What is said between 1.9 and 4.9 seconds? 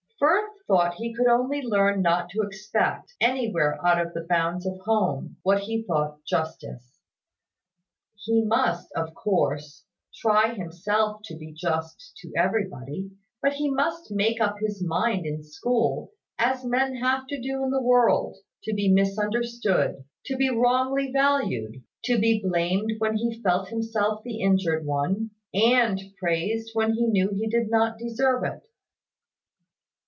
not to expect, anywhere out of the bounds of